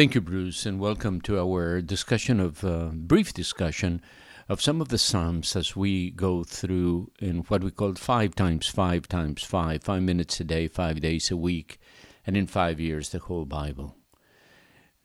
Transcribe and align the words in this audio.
Thank 0.00 0.14
you, 0.14 0.22
Bruce, 0.22 0.64
and 0.64 0.80
welcome 0.80 1.20
to 1.20 1.38
our 1.38 1.82
discussion 1.82 2.40
of 2.40 2.64
uh, 2.64 2.88
brief 2.94 3.34
discussion 3.34 4.00
of 4.48 4.62
some 4.62 4.80
of 4.80 4.88
the 4.88 4.96
Psalms 4.96 5.54
as 5.54 5.76
we 5.76 6.10
go 6.10 6.42
through 6.42 7.10
in 7.18 7.40
what 7.48 7.62
we 7.62 7.70
call 7.70 7.92
five 7.96 8.34
times 8.34 8.66
five 8.66 9.06
times 9.08 9.42
five, 9.42 9.82
five 9.84 10.02
minutes 10.02 10.40
a 10.40 10.44
day, 10.44 10.68
five 10.68 11.02
days 11.02 11.30
a 11.30 11.36
week, 11.36 11.78
and 12.26 12.34
in 12.34 12.46
five 12.46 12.80
years, 12.80 13.10
the 13.10 13.18
whole 13.18 13.44
Bible. 13.44 13.94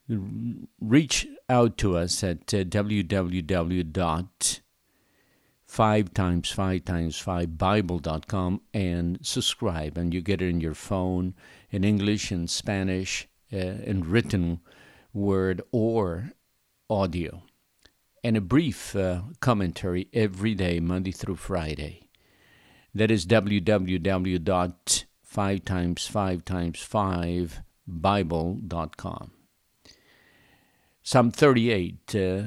Reach 0.07 1.27
out 1.49 1.77
to 1.79 1.97
us 1.97 2.23
at 2.23 2.53
uh, 2.53 2.63
www 2.63 4.59
five 5.65 6.13
times 6.13 6.51
five 6.51 6.85
times 6.85 7.17
five 7.17 7.57
bible.com 7.57 8.61
and 8.73 9.19
subscribe 9.21 9.97
and 9.97 10.13
you 10.13 10.21
get 10.21 10.41
it 10.41 10.47
in 10.47 10.61
your 10.61 10.75
phone 10.75 11.33
in 11.71 11.83
english 11.83 12.31
in 12.31 12.47
spanish 12.47 13.27
uh, 13.51 13.57
in 13.57 14.03
written 14.07 14.61
word 15.15 15.61
or 15.71 16.31
audio 16.89 17.41
and 18.23 18.37
a 18.37 18.41
brief 18.41 18.95
uh, 18.95 19.21
commentary 19.39 20.07
every 20.13 20.53
day 20.53 20.79
monday 20.79 21.11
through 21.11 21.35
friday 21.35 22.07
that 22.93 23.09
is 23.09 23.25
www.5 23.25 24.45
times 25.65 26.07
5 26.07 26.45
times 26.45 26.79
5 26.79 27.61
bible.com 27.87 29.31
psalm 31.01 31.31
38 31.31 32.15
uh, 32.15 32.43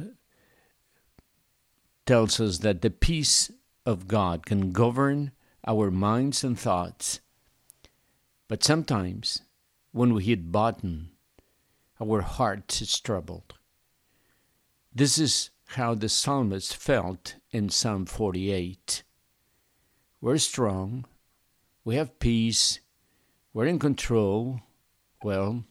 tells 2.09 2.41
us 2.41 2.59
that 2.59 2.81
the 2.81 2.91
peace 2.91 3.51
of 3.85 4.09
God 4.09 4.47
can 4.47 4.73
govern 4.73 5.33
our 5.67 5.91
minds 5.91 6.43
and 6.43 6.59
thoughts. 6.59 7.21
But 8.49 8.65
sometimes, 8.65 9.43
when 9.93 10.15
we 10.15 10.25
hit 10.25 10.53
bottom, 10.53 11.11
our 12.01 12.21
heart 12.21 12.81
is 12.81 13.01
troubled. 13.01 13.55
This 14.95 15.19
is 15.19 15.51
how 15.67 15.95
the 15.95 16.09
psalmist 16.09 16.77
felt 16.77 17.37
in 17.51 17.69
Psalm 17.69 18.07
48. 18.07 19.03
We're 20.21 20.39
strong, 20.39 21.05
we 21.85 21.97
have 21.97 22.19
peace, 22.19 22.81
we're 23.53 23.67
in 23.67 23.79
control. 23.79 24.61
Well, 25.23 25.65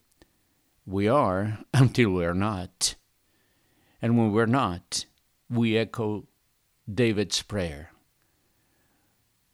we 0.86 1.08
are 1.08 1.60
until 1.74 2.12
we're 2.12 2.34
not. 2.34 2.96
And 4.02 4.18
when 4.18 4.32
we're 4.32 4.46
not, 4.46 5.06
we 5.50 5.78
echo 5.78 6.26
David's 6.92 7.42
prayer. 7.42 7.92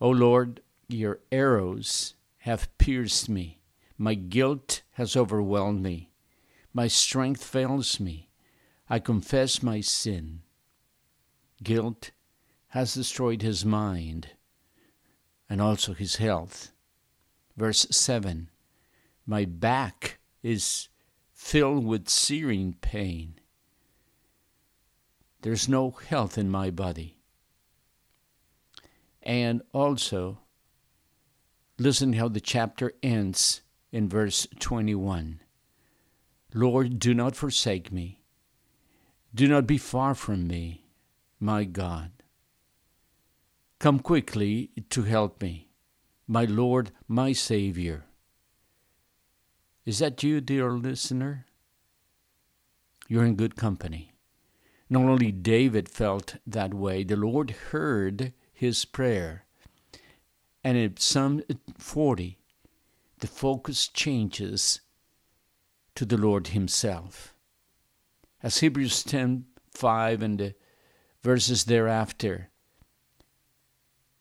O 0.02 0.10
Lord, 0.10 0.62
your 0.88 1.20
arrows 1.32 2.16
have 2.40 2.76
pierced 2.78 3.30
me. 3.30 3.60
My 3.98 4.16
guilt 4.16 4.82
has 4.94 5.16
overwhelmed 5.16 5.82
me. 5.82 6.10
My 6.74 6.88
strength 6.88 7.44
fails 7.44 8.00
me. 8.00 8.30
I 8.90 9.00
confess 9.00 9.62
my 9.62 9.82
sin. 9.82 10.42
Guilt 11.62 12.12
has 12.70 12.96
destroyed 12.96 13.44
his 13.44 13.64
mind 13.64 14.30
and 15.48 15.62
also 15.62 15.94
his 15.94 16.16
health. 16.16 16.72
Verse 17.56 17.86
7 17.92 18.50
My 19.26 19.46
back 19.46 20.20
is 20.42 20.90
filled 21.32 21.86
with 21.86 22.10
searing 22.10 22.74
pain. 22.82 23.36
There's 25.42 25.70
no 25.70 25.92
health 25.92 26.38
in 26.38 26.50
my 26.50 26.72
body. 26.72 27.20
And 29.22 29.62
also, 29.74 30.40
listen 31.78 32.14
how 32.14 32.30
the 32.30 32.42
chapter 32.42 32.94
ends 33.04 33.62
in 33.92 34.10
verse 34.10 34.48
21. 34.60 35.40
Lord, 36.54 37.00
do 37.00 37.14
not 37.14 37.36
forsake 37.36 37.92
me. 37.92 38.22
Do 39.34 39.48
not 39.48 39.66
be 39.66 39.80
far 39.80 40.14
from 40.14 40.48
me, 40.48 40.86
my 41.40 41.64
God. 41.64 42.12
Come 43.80 44.00
quickly 44.00 44.70
to 44.92 45.04
help 45.04 45.42
me, 45.42 45.70
my 46.28 46.46
Lord, 46.46 46.92
my 47.08 47.34
Savior. 47.34 48.06
Is 49.86 50.00
that 50.00 50.22
you, 50.22 50.40
dear 50.40 50.72
listener? 50.72 51.46
You're 53.08 53.26
in 53.26 53.36
good 53.36 53.56
company. 53.56 54.14
Not 54.90 55.04
only 55.04 55.32
David 55.32 55.90
felt 55.90 56.36
that 56.46 56.74
way, 56.74 57.04
the 57.04 57.16
Lord 57.16 57.52
heard 57.72 58.32
his 58.54 58.86
prayer. 58.86 59.46
And 60.64 60.78
in 60.78 60.98
Psalm 60.98 61.42
40, 61.78 62.38
the 63.20 63.28
focus 63.28 63.88
changes 63.88 64.80
to 65.96 66.06
the 66.06 66.18
Lord 66.18 66.48
Himself. 66.48 67.34
As 68.42 68.60
Hebrews 68.60 69.04
10 69.04 69.46
5 69.72 70.22
and 70.22 70.40
the 70.40 70.56
verses 71.22 71.64
thereafter 71.64 72.50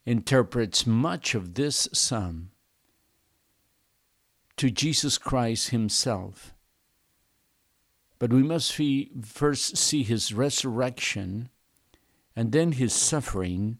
interprets 0.05 0.87
much 0.87 1.35
of 1.35 1.53
this 1.53 1.87
psalm 1.93 2.51
to 4.57 4.71
Jesus 4.71 5.17
Christ 5.17 5.69
Himself 5.69 6.53
but 8.23 8.31
we 8.31 8.41
must 8.41 8.79
first 9.21 9.75
see 9.75 10.01
his 10.01 10.33
resurrection 10.33 11.49
and 12.37 12.53
then 12.53 12.71
his 12.71 12.93
suffering 12.93 13.79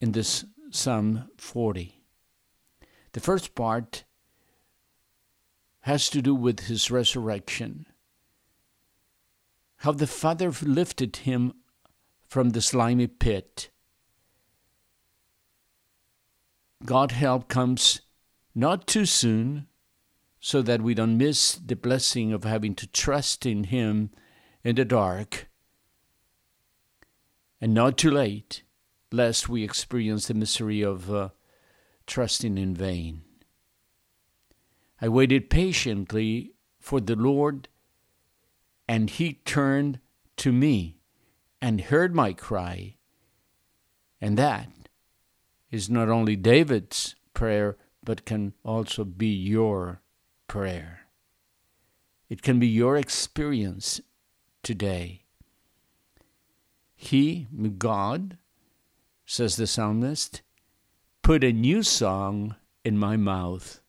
in 0.00 0.12
this 0.12 0.44
Psalm 0.70 1.28
40. 1.38 2.00
The 3.14 3.20
first 3.20 3.56
part 3.56 4.04
has 5.88 6.10
to 6.10 6.20
do 6.20 6.34
with 6.34 6.60
his 6.60 6.90
resurrection. 6.90 7.86
How 9.78 9.92
the 9.92 10.06
Father 10.06 10.52
lifted 10.62 11.16
him 11.28 11.54
from 12.26 12.50
the 12.50 12.60
slimy 12.60 13.06
pit. 13.06 13.70
God 16.84 17.12
help 17.12 17.48
comes 17.48 18.02
not 18.54 18.86
too 18.86 19.06
soon, 19.06 19.66
so 20.40 20.60
that 20.60 20.82
we 20.82 20.92
don't 20.92 21.16
miss 21.16 21.54
the 21.54 21.74
blessing 21.74 22.34
of 22.34 22.44
having 22.44 22.74
to 22.74 22.86
trust 22.86 23.46
in 23.46 23.64
Him 23.64 24.10
in 24.62 24.76
the 24.76 24.84
dark. 24.84 25.48
And 27.62 27.72
not 27.72 27.96
too 27.96 28.10
late, 28.10 28.62
lest 29.10 29.48
we 29.48 29.64
experience 29.64 30.28
the 30.28 30.34
misery 30.34 30.82
of 30.82 31.10
uh, 31.10 31.30
trusting 32.06 32.58
in 32.58 32.74
vain. 32.74 33.22
I 35.00 35.08
waited 35.08 35.50
patiently 35.50 36.52
for 36.80 37.00
the 37.00 37.16
Lord, 37.16 37.68
and 38.88 39.10
He 39.10 39.34
turned 39.44 40.00
to 40.38 40.52
me 40.52 40.98
and 41.60 41.80
heard 41.82 42.14
my 42.14 42.32
cry. 42.32 42.96
And 44.20 44.36
that 44.36 44.68
is 45.70 45.88
not 45.90 46.08
only 46.08 46.36
David's 46.36 47.14
prayer, 47.34 47.76
but 48.02 48.24
can 48.24 48.54
also 48.64 49.04
be 49.04 49.28
your 49.28 50.00
prayer. 50.46 51.00
It 52.28 52.42
can 52.42 52.58
be 52.58 52.66
your 52.66 52.96
experience 52.96 54.00
today. 54.62 55.24
He, 56.96 57.46
God, 57.78 58.38
says 59.24 59.56
the 59.56 59.66
psalmist, 59.66 60.42
put 61.22 61.44
a 61.44 61.52
new 61.52 61.82
song 61.82 62.56
in 62.84 62.98
my 62.98 63.16
mouth. 63.16 63.80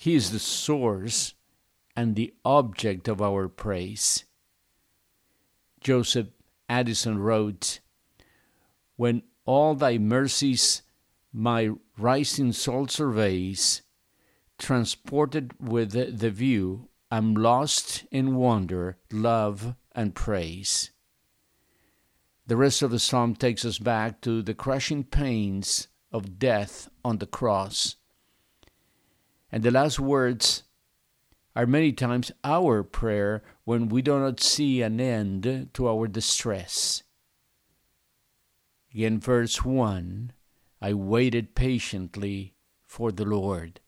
He 0.00 0.14
is 0.14 0.30
the 0.30 0.38
source 0.38 1.34
and 1.94 2.16
the 2.16 2.32
object 2.42 3.06
of 3.06 3.20
our 3.20 3.48
praise. 3.48 4.24
Joseph 5.82 6.28
Addison 6.70 7.18
wrote, 7.18 7.80
When 8.96 9.24
all 9.44 9.74
thy 9.74 9.98
mercies 9.98 10.80
my 11.34 11.72
rising 11.98 12.52
soul 12.52 12.88
surveys, 12.88 13.82
transported 14.58 15.52
with 15.60 15.90
the 15.92 16.30
view, 16.30 16.88
I'm 17.10 17.34
lost 17.34 18.06
in 18.10 18.36
wonder, 18.36 18.96
love, 19.12 19.74
and 19.92 20.14
praise. 20.14 20.92
The 22.46 22.56
rest 22.56 22.80
of 22.80 22.90
the 22.90 22.98
psalm 22.98 23.34
takes 23.34 23.66
us 23.66 23.78
back 23.78 24.22
to 24.22 24.40
the 24.40 24.54
crushing 24.54 25.04
pains 25.04 25.88
of 26.10 26.38
death 26.38 26.88
on 27.04 27.18
the 27.18 27.26
cross. 27.26 27.96
And 29.52 29.62
the 29.62 29.70
last 29.70 29.98
words 29.98 30.64
are 31.56 31.66
many 31.66 31.92
times 31.92 32.30
our 32.44 32.82
prayer 32.82 33.42
when 33.64 33.88
we 33.88 34.02
do 34.02 34.18
not 34.18 34.40
see 34.40 34.82
an 34.82 35.00
end 35.00 35.70
to 35.74 35.88
our 35.88 36.06
distress. 36.06 37.02
Again, 38.94 39.20
verse 39.20 39.64
1 39.64 40.32
I 40.82 40.94
waited 40.94 41.54
patiently 41.54 42.54
for 42.82 43.12
the 43.12 43.24
Lord. 43.24 43.80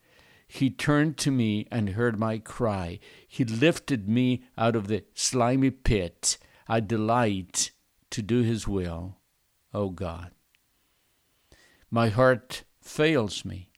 He 0.47 0.69
turned 0.69 1.17
to 1.19 1.31
me 1.31 1.67
and 1.71 1.91
heard 1.91 2.19
my 2.19 2.37
cry. 2.37 2.99
He 3.27 3.45
lifted 3.45 4.07
me 4.07 4.45
out 4.59 4.77
of 4.77 4.87
the 4.87 5.05
slimy 5.15 5.71
pit. 5.71 6.37
I 6.69 6.81
delight 6.81 7.71
to 8.11 8.21
do 8.21 8.43
His 8.43 8.69
will, 8.69 9.17
O 9.73 9.89
God. 9.89 10.33
My 11.91 12.11
heart 12.11 12.65
fails 12.83 13.45
me, 13.45 13.72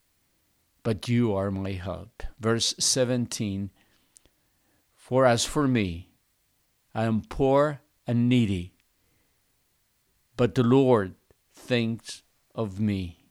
but 0.84 1.08
you 1.08 1.34
are 1.34 1.50
my 1.50 1.72
help. 1.72 2.22
Verse 2.38 2.74
17 2.78 3.70
For 4.94 5.26
as 5.26 5.44
for 5.44 5.66
me, 5.66 6.10
I 6.94 7.04
am 7.04 7.22
poor 7.22 7.80
and 8.06 8.28
needy, 8.28 8.74
but 10.36 10.54
the 10.54 10.62
Lord 10.62 11.16
thinks 11.52 12.22
of 12.54 12.78
me. 12.78 13.24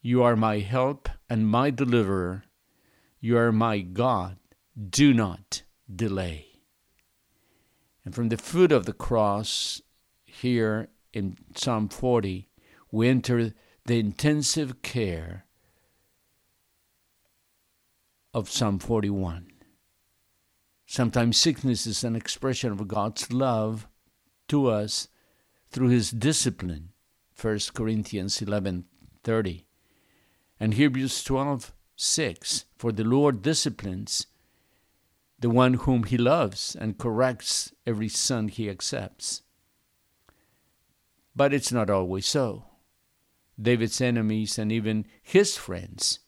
You 0.00 0.22
are 0.22 0.36
my 0.36 0.58
help 0.58 1.08
and 1.28 1.48
my 1.48 1.70
deliverer. 1.70 2.44
You 3.18 3.38
are 3.38 3.50
my 3.50 3.80
God. 3.80 4.36
Do 4.78 5.12
not 5.12 5.62
delay. 5.92 6.46
And 8.04 8.14
from 8.14 8.28
the 8.28 8.36
foot 8.36 8.70
of 8.70 8.86
the 8.86 8.92
cross, 8.92 9.82
here 10.24 10.90
in 11.12 11.36
Psalm 11.56 11.88
40, 11.88 12.48
we 12.92 13.08
enter 13.08 13.52
the 13.86 14.00
intensive 14.00 14.82
care 14.82 15.44
of 18.34 18.50
Psalm 18.50 18.80
41. 18.80 19.46
Sometimes 20.86 21.36
sickness 21.36 21.86
is 21.86 22.02
an 22.02 22.16
expression 22.16 22.72
of 22.72 22.88
God's 22.88 23.32
love 23.32 23.86
to 24.48 24.66
us 24.66 25.06
through 25.70 25.88
his 25.88 26.10
discipline. 26.10 26.90
1 27.40 27.74
Corinthians 27.74 28.40
11:30. 28.40 29.66
And 30.58 30.74
Hebrews 30.74 31.22
12:6, 31.22 32.64
for 32.76 32.90
the 32.90 33.04
Lord 33.04 33.42
disciplines 33.42 34.26
the 35.38 35.50
one 35.50 35.74
whom 35.74 36.04
he 36.04 36.16
loves 36.16 36.74
and 36.74 36.98
corrects 36.98 37.72
every 37.86 38.08
son 38.08 38.48
he 38.48 38.68
accepts. 38.68 39.42
But 41.36 41.52
it's 41.52 41.70
not 41.70 41.88
always 41.88 42.26
so. 42.26 42.65
David's 43.60 44.00
enemies 44.00 44.58
and 44.58 44.70
even 44.70 45.06
his 45.22 45.56
friends 45.56 46.20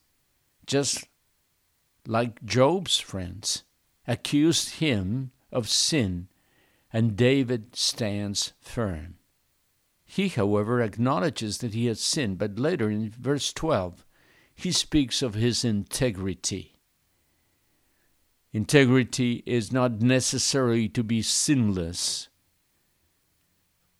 just 0.68 1.06
like 2.06 2.44
Job's 2.44 3.00
friends, 3.00 3.64
accused 4.06 4.76
him 4.76 5.32
of 5.50 5.68
sin, 5.68 6.28
and 6.92 7.16
David 7.16 7.74
stands 7.74 8.52
firm. 8.60 9.16
He, 10.04 10.28
however, 10.28 10.80
acknowledges 10.80 11.58
that 11.58 11.74
he 11.74 11.86
has 11.86 12.00
sinned, 12.00 12.38
but 12.38 12.58
later 12.58 12.88
in 12.88 13.10
verse 13.10 13.52
12, 13.52 14.04
he 14.54 14.72
speaks 14.72 15.22
of 15.22 15.34
his 15.34 15.64
integrity. 15.64 16.80
Integrity 18.52 19.42
is 19.44 19.72
not 19.72 20.00
necessary 20.00 20.88
to 20.88 21.02
be 21.02 21.20
sinless, 21.20 22.28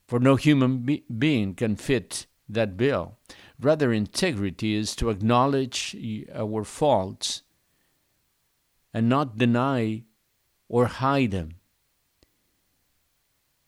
for 0.07 0.19
no 0.19 0.37
human 0.37 0.79
be- 0.79 1.05
being 1.19 1.55
can 1.55 1.77
fit 1.77 2.27
that 2.49 2.77
bill. 2.77 3.19
Rather, 3.61 3.93
integrity 3.93 4.75
is 4.75 4.95
to 4.97 5.11
acknowledge 5.11 5.97
our 6.35 6.65
faults 6.65 7.43
and 8.95 9.09
not 9.09 9.37
deny 9.37 10.05
or 10.69 10.87
hide 10.87 11.31
them. 11.31 11.55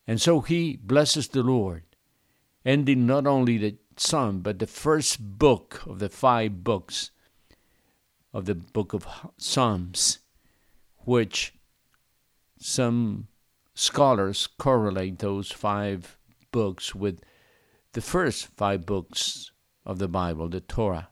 And 0.06 0.20
so 0.20 0.40
he 0.40 0.76
blesses 0.76 1.28
the 1.28 1.42
Lord, 1.42 1.84
ending 2.64 3.06
not 3.06 3.26
only 3.26 3.58
the 3.58 3.76
psalm, 3.96 4.40
but 4.40 4.58
the 4.58 4.66
first 4.66 5.38
book 5.38 5.82
of 5.86 5.98
the 5.98 6.08
five 6.08 6.64
books 6.64 7.10
of 8.32 8.44
the 8.46 8.54
book 8.54 8.92
of 8.92 9.06
Psalms, 9.36 10.20
which 10.98 11.54
some 12.58 13.28
scholars 13.74 14.46
correlate 14.58 15.18
those 15.18 15.50
five 15.50 16.16
books 16.52 16.94
with 16.94 17.20
the 17.92 18.00
first 18.00 18.46
five 18.56 18.86
books 18.86 19.50
of 19.84 19.98
the 19.98 20.08
Bible, 20.08 20.48
the 20.48 20.60
Torah, 20.60 21.08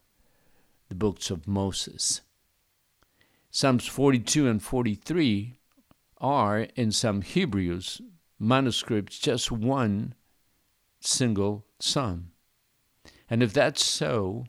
the 0.89 0.95
books 0.95 1.31
of 1.31 1.49
Moses. 1.49 2.21
Psalms 3.51 3.87
42 3.87 4.47
and 4.47 4.63
43 4.63 5.59
are, 6.19 6.61
in 6.77 6.93
some 6.93 7.23
Hebrews 7.23 8.01
manuscripts, 8.39 9.19
just 9.19 9.51
one 9.51 10.15
single 11.01 11.65
psalm. 11.81 12.31
And 13.31 13.43
if 13.43 13.53
that's 13.53 13.85
so, 13.85 14.47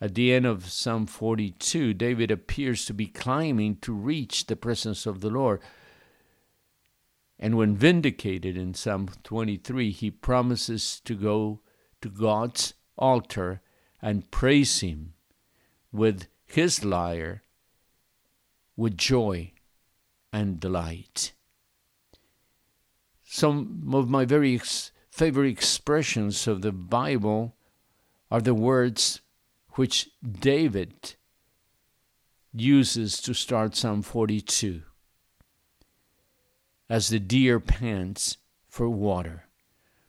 at 0.00 0.14
the 0.14 0.32
end 0.32 0.46
of 0.46 0.70
Psalm 0.70 1.06
42, 1.06 1.94
David 1.94 2.30
appears 2.30 2.84
to 2.86 2.94
be 2.94 3.06
climbing 3.06 3.76
to 3.76 3.92
reach 3.92 4.46
the 4.46 4.56
presence 4.56 5.06
of 5.06 5.20
the 5.20 5.30
Lord. 5.30 5.60
And 7.38 7.56
when 7.56 7.76
vindicated 7.76 8.56
in 8.56 8.74
Psalm 8.74 9.08
23, 9.22 9.90
he 9.90 10.10
promises 10.10 11.00
to 11.04 11.14
go 11.14 11.60
to 12.00 12.08
God's 12.08 12.74
altar 12.96 13.60
and 14.02 14.30
praise 14.30 14.80
Him 14.80 15.14
with 15.92 16.26
his 16.48 16.84
lyre 16.84 17.42
with 18.76 18.96
joy 18.96 19.52
and 20.32 20.60
delight. 20.60 21.32
Some 23.24 23.90
of 23.92 24.08
my 24.08 24.24
very 24.24 24.54
ex- 24.54 24.92
favorite 25.10 25.50
expressions 25.50 26.46
of 26.46 26.62
the 26.62 26.72
Bible 26.72 27.56
are 28.30 28.40
the 28.40 28.54
words 28.54 29.20
which 29.72 30.10
David 30.22 31.16
uses 32.52 33.20
to 33.20 33.34
start 33.34 33.76
Psalm 33.76 34.02
42. 34.02 34.82
As 36.88 37.08
the 37.08 37.20
deer 37.20 37.60
pants 37.60 38.38
for 38.68 38.88
water, 38.88 39.44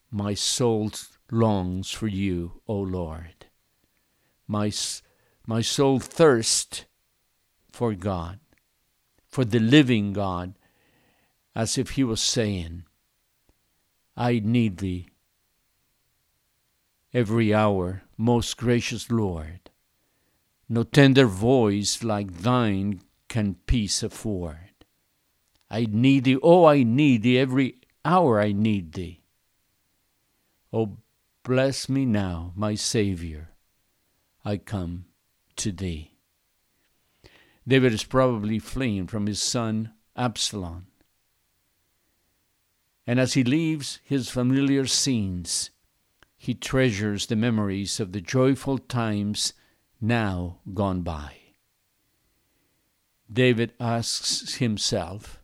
my 0.09 0.33
soul 0.33 0.91
longs 1.31 1.91
for 1.91 2.07
you, 2.07 2.61
O 2.67 2.77
Lord. 2.77 3.45
My, 4.47 4.71
my 5.45 5.61
soul 5.61 5.99
thirsts 5.99 6.85
for 7.71 7.93
God 7.93 8.39
for 9.29 9.45
the 9.45 9.59
living 9.59 10.11
God, 10.11 10.55
as 11.55 11.77
if 11.77 11.91
he 11.91 12.03
was 12.03 12.19
saying, 12.19 12.83
I 14.17 14.41
need 14.43 14.77
thee 14.77 15.07
every 17.13 17.53
hour, 17.53 18.03
most 18.17 18.57
gracious 18.57 19.09
Lord. 19.09 19.69
No 20.67 20.83
tender 20.83 21.25
voice 21.25 22.03
like 22.03 22.41
thine 22.41 23.01
can 23.27 23.55
peace 23.65 24.03
afford. 24.03 24.68
I 25.69 25.87
need 25.89 26.23
thee, 26.23 26.37
oh, 26.41 26.65
I 26.65 26.83
need 26.83 27.23
thee, 27.23 27.37
every 27.37 27.75
hour 28.03 28.39
I 28.39 28.51
need 28.51 28.93
thee. 28.93 29.21
Oh, 30.73 30.97
bless 31.43 31.87
me 31.89 32.05
now, 32.05 32.53
my 32.55 32.75
Savior, 32.75 33.49
I 34.43 34.57
come 34.57 35.05
to 35.57 35.71
thee. 35.71 36.15
David 37.67 37.93
is 37.93 38.03
probably 38.03 38.57
fleeing 38.57 39.07
from 39.07 39.27
his 39.27 39.41
son 39.41 39.93
Absalom. 40.15 40.87
And 43.05 43.19
as 43.19 43.33
he 43.33 43.43
leaves 43.43 43.99
his 44.03 44.29
familiar 44.29 44.85
scenes, 44.85 45.71
he 46.37 46.53
treasures 46.53 47.25
the 47.25 47.35
memories 47.35 47.99
of 47.99 48.11
the 48.11 48.21
joyful 48.21 48.77
times 48.77 49.53
now 49.99 50.59
gone 50.73 51.01
by. 51.01 51.33
David 53.31 53.73
asks 53.79 54.55
himself, 54.55 55.38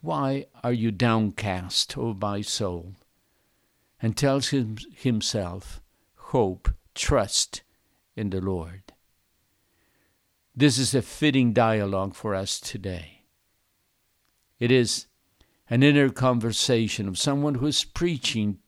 Why 0.00 0.46
are 0.64 0.72
you 0.72 0.90
downcast, 0.90 1.98
O 1.98 2.14
my 2.14 2.40
soul? 2.40 2.94
And 4.00 4.16
tells 4.16 4.48
him, 4.48 4.78
himself, 4.94 5.82
Hope, 6.16 6.70
trust 6.94 7.62
in 8.16 8.30
the 8.30 8.40
Lord. 8.40 8.92
This 10.56 10.78
is 10.78 10.94
a 10.94 11.02
fitting 11.02 11.52
dialogue 11.52 12.14
for 12.14 12.34
us 12.34 12.58
today. 12.58 13.24
It 14.58 14.70
is 14.70 15.06
an 15.68 15.82
inner 15.82 16.08
conversation 16.08 17.06
of 17.06 17.18
someone 17.18 17.56
who 17.56 17.66
is 17.66 17.84
preaching 17.84 18.58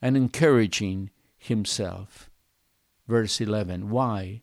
and 0.00 0.16
encouraging 0.16 1.10
himself. 1.36 2.30
Verse 3.06 3.40
11 3.40 3.90
Why, 3.90 4.42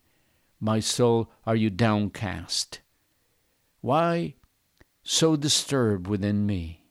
my 0.59 0.79
soul, 0.79 1.31
are 1.45 1.55
you 1.55 1.69
downcast? 1.69 2.79
Why 3.81 4.35
so 5.05 5.37
disturbed 5.37 6.07
within 6.07 6.45
me? 6.45 6.81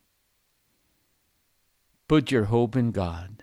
Put 2.09 2.30
your 2.30 2.44
hope 2.44 2.76
in 2.76 2.92
God, 2.92 3.42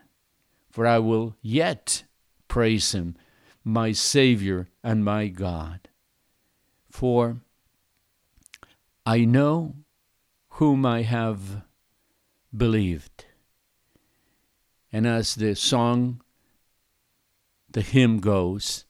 for 0.72 0.88
I 0.88 0.98
will 0.98 1.36
yet 1.42 2.04
praise 2.48 2.94
Him, 2.94 3.16
my 3.64 3.92
Savior 3.92 4.70
and 4.84 5.06
my 5.06 5.28
God. 5.28 5.90
For 6.90 7.42
I 9.06 9.26
know 9.26 9.76
whom 10.52 10.86
I 10.86 11.02
have 11.02 11.64
believed. 12.56 13.26
And 14.92 15.08
as 15.08 15.36
the 15.36 15.56
song, 15.56 16.22
the 17.70 17.82
hymn 17.82 18.20
goes, 18.20 18.86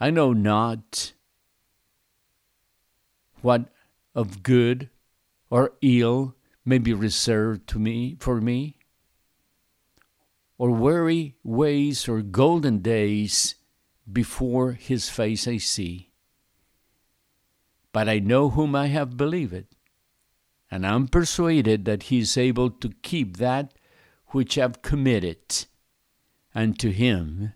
I 0.00 0.10
know 0.10 0.32
not 0.32 1.12
what 3.40 3.68
of 4.14 4.42
good 4.42 4.90
or 5.50 5.72
ill 5.82 6.34
may 6.64 6.78
be 6.78 6.92
reserved 6.92 7.66
to 7.68 7.78
me 7.78 8.16
for 8.20 8.40
me, 8.40 8.76
or 10.58 10.70
weary 10.70 11.34
ways 11.42 12.08
or 12.08 12.22
golden 12.22 12.78
days 12.78 13.56
before 14.10 14.72
his 14.72 15.08
face 15.08 15.48
I 15.48 15.56
see. 15.56 16.12
but 17.92 18.08
I 18.08 18.18
know 18.18 18.48
whom 18.50 18.74
I 18.74 18.86
have 18.86 19.16
believed, 19.16 19.66
and 20.70 20.86
I'm 20.86 21.06
persuaded 21.08 21.84
that 21.84 22.04
he 22.04 22.20
is 22.20 22.36
able 22.38 22.70
to 22.70 22.88
keep 23.02 23.36
that 23.36 23.74
which 24.28 24.56
I've 24.56 24.80
committed 24.80 25.66
unto 26.54 26.90
him 26.90 27.52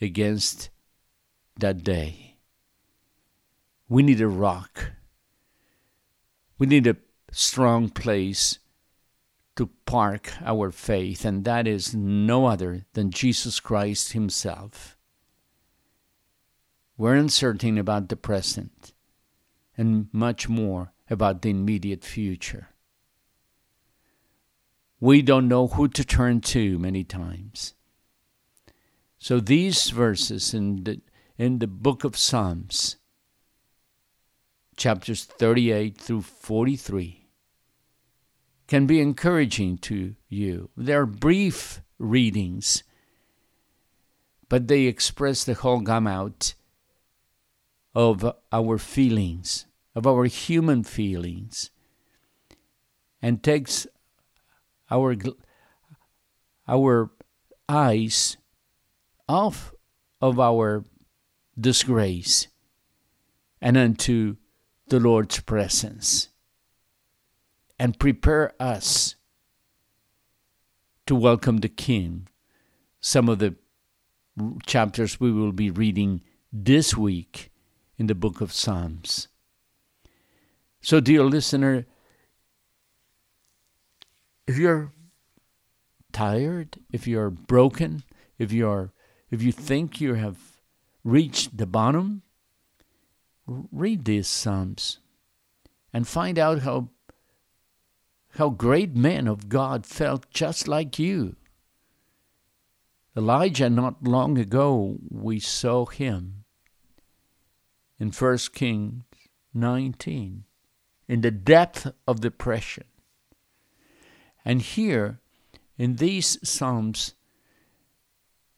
against 0.00 0.70
that 1.58 1.82
day. 1.82 2.36
We 3.88 4.02
need 4.04 4.20
a 4.20 4.28
rock. 4.28 4.92
We 6.58 6.66
need 6.66 6.86
a 6.86 6.96
strong 7.32 7.88
place 7.88 8.58
to 9.56 9.70
park 9.86 10.32
our 10.44 10.70
faith, 10.70 11.24
and 11.24 11.44
that 11.44 11.66
is 11.66 11.94
no 11.94 12.46
other 12.46 12.86
than 12.92 13.10
Jesus 13.10 13.60
Christ 13.60 14.12
Himself. 14.12 14.96
We're 16.96 17.16
uncertain 17.16 17.78
about 17.78 18.08
the 18.08 18.16
present 18.16 18.92
and 19.76 20.08
much 20.12 20.48
more 20.48 20.92
about 21.10 21.42
the 21.42 21.50
immediate 21.50 22.04
future. 22.04 22.68
We 25.00 25.22
don't 25.22 25.48
know 25.48 25.66
who 25.66 25.88
to 25.88 26.04
turn 26.04 26.40
to 26.42 26.78
many 26.78 27.04
times. 27.04 27.74
So 29.18 29.40
these 29.40 29.90
verses 29.90 30.54
in 30.54 30.84
the, 30.84 31.00
in 31.36 31.58
the 31.58 31.66
book 31.66 32.04
of 32.04 32.16
Psalms, 32.16 32.96
chapters 34.76 35.24
38 35.24 35.96
through 35.96 36.22
43, 36.22 37.26
can 38.66 38.86
be 38.86 39.00
encouraging 39.00 39.78
to 39.78 40.14
you. 40.28 40.70
They're 40.76 41.06
brief 41.06 41.80
readings, 41.98 42.82
but 44.48 44.68
they 44.68 44.82
express 44.82 45.44
the 45.44 45.54
whole 45.54 45.80
gamut 45.80 46.54
of 47.94 48.24
our 48.52 48.78
feelings, 48.78 49.66
of 49.94 50.06
our 50.06 50.24
human 50.24 50.82
feelings, 50.82 51.70
and 53.22 53.42
takes 53.42 53.86
our 54.90 55.16
our 56.66 57.10
eyes 57.68 58.36
off 59.28 59.72
of 60.20 60.40
our 60.40 60.84
disgrace 61.58 62.48
and 63.60 63.76
unto 63.76 64.36
the 64.94 65.00
Lord's 65.00 65.40
presence 65.40 66.28
and 67.80 67.98
prepare 67.98 68.52
us 68.60 69.16
to 71.04 71.16
welcome 71.16 71.56
the 71.56 71.68
King. 71.68 72.28
Some 73.00 73.28
of 73.28 73.40
the 73.40 73.56
chapters 74.66 75.18
we 75.18 75.32
will 75.32 75.50
be 75.50 75.68
reading 75.68 76.20
this 76.52 76.96
week 76.96 77.50
in 77.98 78.06
the 78.06 78.14
book 78.14 78.40
of 78.40 78.52
Psalms. 78.52 79.26
So, 80.80 81.00
dear 81.00 81.24
listener, 81.24 81.86
if 84.46 84.56
you're 84.58 84.92
tired, 86.12 86.78
if 86.92 87.08
you're 87.08 87.30
broken, 87.30 88.04
if 88.38 88.52
you're 88.52 88.92
if 89.28 89.42
you 89.42 89.50
think 89.50 90.00
you 90.00 90.14
have 90.14 90.38
reached 91.02 91.56
the 91.56 91.66
bottom, 91.66 92.22
read 93.46 94.04
these 94.04 94.28
psalms 94.28 94.98
and 95.92 96.08
find 96.08 96.38
out 96.38 96.60
how 96.62 96.88
how 98.36 98.48
great 98.48 98.96
men 98.96 99.28
of 99.28 99.48
God 99.48 99.86
felt 99.86 100.28
just 100.30 100.66
like 100.66 100.98
you. 100.98 101.36
Elijah 103.16 103.70
not 103.70 104.02
long 104.02 104.38
ago 104.38 104.98
we 105.08 105.38
saw 105.38 105.86
him 105.86 106.44
in 107.98 108.10
1 108.10 108.38
Kings 108.52 109.04
19 109.54 110.44
in 111.06 111.20
the 111.20 111.30
depth 111.30 111.92
of 112.08 112.20
depression. 112.20 112.84
And 114.44 114.60
here, 114.60 115.20
in 115.78 115.96
these 115.96 116.38
Psalms, 116.46 117.14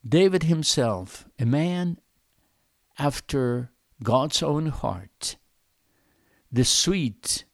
David 0.07 0.43
himself, 0.43 1.25
a 1.39 1.45
man 1.45 1.99
after 2.97 3.71
God's 4.03 4.43
own 4.43 4.67
heart, 4.67 5.37
the 6.51 6.63
sweet 6.63 7.45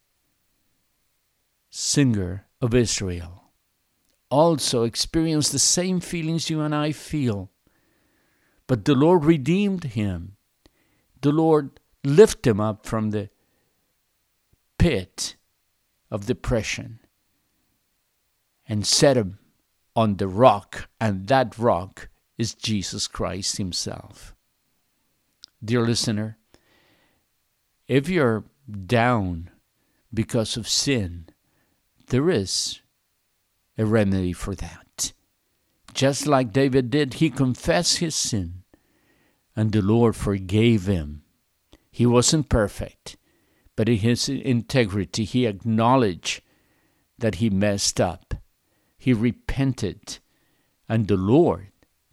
singer 1.69 2.47
of 2.61 2.73
Israel, 2.73 3.51
also 4.29 4.83
experienced 4.83 5.51
the 5.51 5.59
same 5.59 5.99
feelings 5.99 6.49
you 6.49 6.61
and 6.61 6.73
I 6.75 6.91
feel. 6.91 7.49
But 8.67 8.85
the 8.85 8.95
Lord 8.95 9.25
redeemed 9.25 9.83
him. 9.83 10.37
The 11.21 11.31
Lord 11.31 11.79
lifted 12.03 12.51
him 12.51 12.59
up 12.59 12.85
from 12.85 13.11
the 13.11 13.29
pit 14.77 15.35
of 16.11 16.25
depression 16.25 16.99
and 18.67 18.85
set 18.85 19.17
him 19.17 19.39
on 19.95 20.17
the 20.17 20.27
rock, 20.27 20.89
and 20.99 21.27
that 21.27 21.57
rock 21.57 22.09
is 22.37 22.55
Jesus 22.55 23.07
Christ 23.07 23.57
Himself. 23.57 24.32
Dear 25.63 25.81
listener, 25.85 26.37
if 27.87 28.09
you're 28.09 28.43
down 28.85 29.49
because 30.13 30.57
of 30.57 30.67
sin, 30.67 31.27
there 32.07 32.29
is 32.29 32.81
a 33.77 33.85
remedy 33.85 34.33
for 34.33 34.55
that. 34.55 35.13
Just 35.93 36.27
like 36.27 36.51
David 36.51 36.89
did, 36.89 37.15
he 37.15 37.29
confessed 37.29 37.99
his 37.99 38.15
sin, 38.15 38.63
and 39.55 39.71
the 39.71 39.81
Lord 39.81 40.15
forgave 40.15 40.87
him. 40.87 41.23
He 41.91 42.05
wasn't 42.05 42.49
perfect, 42.49 43.15
but 43.75 43.87
in 43.87 43.97
his 43.97 44.27
integrity, 44.27 45.23
he 45.23 45.45
acknowledged 45.45 46.41
that 47.19 47.35
he 47.35 47.49
messed 47.49 48.01
up. 48.01 48.33
He 48.97 49.13
repented, 49.13 50.19
and 50.89 51.07
the 51.07 51.17
Lord 51.17 51.67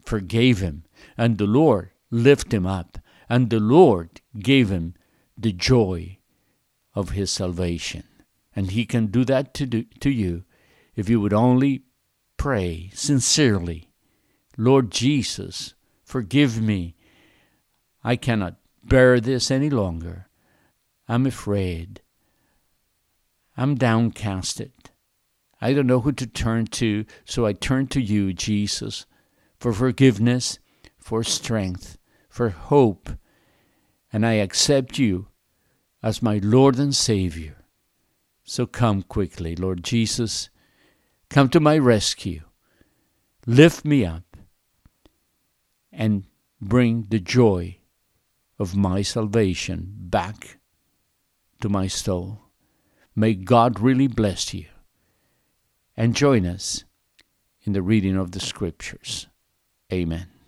forgave 0.05 0.61
him, 0.61 0.85
and 1.17 1.39
the 1.39 1.47
Lord 1.47 1.91
lifted 2.11 2.53
him 2.53 2.67
up, 2.67 2.99
and 3.31 3.49
the 3.49 3.61
Lord 3.61 4.21
gave 4.39 4.69
him 4.69 4.95
the 5.39 5.53
joy 5.53 6.19
of 6.95 7.11
his 7.11 7.31
salvation. 7.31 8.05
And 8.55 8.73
he 8.73 8.85
can 8.85 9.07
do 9.07 9.25
that 9.25 9.55
to, 9.55 9.65
do, 9.65 9.85
to 10.01 10.11
you 10.11 10.45
if 10.95 11.09
you 11.09 11.21
would 11.21 11.33
only 11.33 11.85
pray 12.37 12.91
sincerely 12.93 13.87
Lord 14.57 14.91
Jesus, 14.91 15.73
forgive 16.05 16.61
me. 16.61 16.95
I 18.05 18.17
cannot 18.17 18.57
bear 18.85 19.19
this 19.19 19.51
any 19.51 19.71
longer. 19.71 20.29
I'm 21.09 21.25
afraid. 21.25 22.03
I'm 23.57 23.79
downcasted. 23.79 24.73
I 25.63 25.73
don't 25.73 25.87
know 25.87 26.01
who 26.01 26.13
to 26.13 26.27
turn 26.27 26.67
to, 26.67 27.07
so 27.25 27.47
I 27.47 27.55
turn 27.55 27.87
to 27.89 28.03
you, 28.03 28.35
Jesus 28.35 29.07
for 29.61 29.75
forgiveness, 29.75 30.59
for 30.99 31.23
strength, 31.23 31.99
for 32.29 32.49
hope, 32.49 33.11
and 34.13 34.27
I 34.27 34.35
accept 34.35 34.99
you 34.99 35.29
as 36.03 36.23
my 36.23 36.39
Lord 36.43 36.79
and 36.79 36.95
Savior. 36.95 37.57
So 38.45 38.67
come 38.67 39.03
quickly, 39.03 39.55
Lord 39.55 39.85
Jesus. 39.85 40.51
Come 41.29 41.49
to 41.51 41.61
my 41.61 41.79
rescue. 41.79 42.43
Lift 43.47 43.85
me 43.85 44.05
up 44.05 44.37
and 45.93 46.25
bring 46.61 47.07
the 47.11 47.21
joy 47.21 47.79
of 48.59 48.77
my 48.77 49.03
salvation 49.03 49.93
back 49.97 50.59
to 51.61 51.69
my 51.69 51.87
soul. 51.87 52.41
May 53.15 53.35
God 53.35 53.81
really 53.81 54.07
bless 54.07 54.53
you. 54.53 54.67
And 55.97 56.15
join 56.15 56.47
us 56.47 56.85
in 57.63 57.73
the 57.73 57.83
reading 57.83 58.17
of 58.17 58.33
the 58.33 58.41
Scriptures. 58.41 59.27
Amen. 59.93 60.40